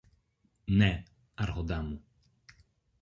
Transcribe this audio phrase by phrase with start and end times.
[0.65, 1.03] Ναι,
[1.33, 2.03] Άρχοντα μου.